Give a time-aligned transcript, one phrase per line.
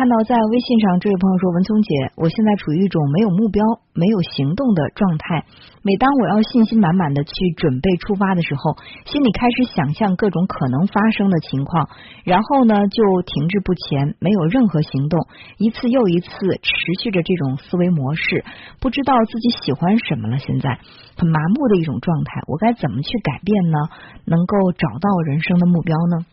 [0.00, 3.60] 看到在微信上这位朋友说：“文聪姐，我现在处于一种没有目标、
[3.92, 5.44] 没有行动的状态。
[5.82, 11.90] 每当我要信心满满的去准备出发的时候，心里开始想象各种可能发生的情况，
[12.24, 15.20] 然后呢就停滞不前，没有任何行动，
[15.58, 16.30] 一次又一次
[16.62, 16.72] 持
[17.04, 18.42] 续着这种思维模式，
[18.80, 20.38] 不知道自己喜欢什么了。
[20.38, 20.80] 现在
[21.18, 23.76] 很麻木的一种状态，我该怎么去改变呢？
[24.24, 26.24] 能够找到人生的目标呢？”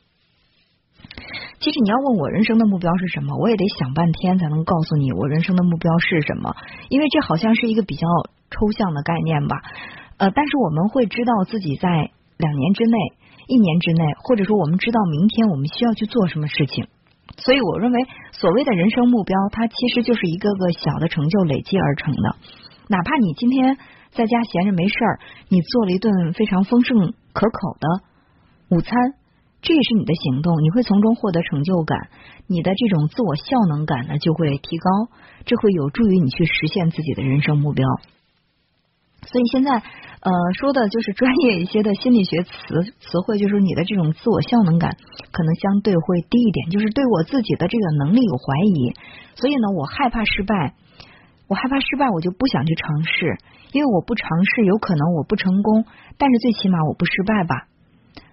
[1.60, 6.56] 其实你要问我人生的目标是什么，我也得想半天才能告诉你我人生的目标是什么，
[6.90, 8.06] 因为这好像是一个比较
[8.52, 9.58] 抽象的概念吧。
[10.18, 11.90] 呃，但是我们会知道自己在
[12.38, 12.98] 两年之内、
[13.48, 16.88] 一年之内，或者说我们知道明天我们需要去做什么事情。
[17.38, 22.36] 所以我认为，所谓的人生目标，它其实就是一个个小的成就累积而成的。
[22.88, 23.78] 哪怕你今天
[24.12, 25.20] 在家闲着没事儿，
[25.50, 28.94] 你做了一顿非常丰盛可口的午餐。
[29.62, 32.10] 这也是你的行动，你会从中获得成就感，
[32.48, 34.90] 你的这种自我效能感呢就会提高，
[35.46, 37.86] 这会有助于你去实现自己的人生目标。
[39.26, 42.52] 所以现在呃说的就是专业一些的心理学词
[43.02, 44.96] 词汇，就是你的这种自我效能感
[45.32, 48.94] 可能相对会低一点，就是对我自己的这个能力有怀疑，
[49.36, 50.76] 所以呢我害怕失败，
[51.50, 53.38] 我害怕失败，我就不想去尝试，
[53.74, 55.84] 因为我不尝试有可能我不成功，
[56.18, 57.68] 但是最起码我不失败吧。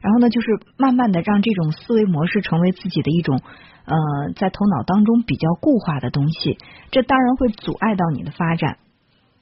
[0.04, 3.40] 然后呢，就是慢慢的让这种思维模式成为自己的一种
[3.86, 3.96] 呃，
[4.36, 6.58] 在头脑当中比较固化的东西，
[6.90, 8.76] 这当然会阻碍到你的发展。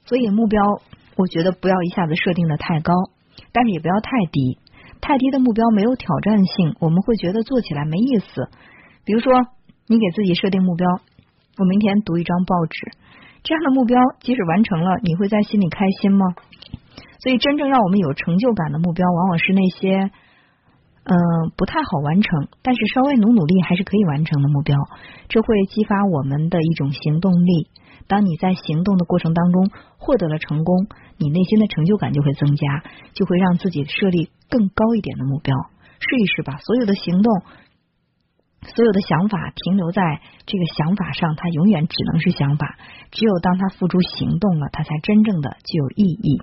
[0.05, 0.63] 所以目标，
[1.17, 2.93] 我觉得不要一下子设定的太高，
[3.51, 4.57] 但是也不要太低。
[5.01, 8.47] 太低的目标没有挑战性，我们会觉得做起来没意思。
[9.03, 9.33] 比如说，
[9.87, 10.87] 你给自己设定目标，
[11.57, 12.91] 我明天读一张报纸，
[13.43, 16.25] 这样的目标即使完成了，你会在心里开心吗？
[17.19, 20.09] 所以，真正让我们有成就感的目标，往往是那些。
[21.05, 24.77] 嗯，不太好完成，但是稍微努努力还是可以完成的目标，
[25.27, 27.67] 这会激发我们的一种行动力。
[28.07, 30.87] 当你在行动的过程当中获得了成功，
[31.17, 35.55] 你内心的成就感就会增加，就会让自己设立更高一点的目标。
[35.99, 37.41] 试一试吧，所有的行动，
[38.61, 42.77] 所有的想法停留在这个想法上，它永远只能是想法。
[43.11, 46.31] 只有当它付诸行动了，它才真正的具有意义。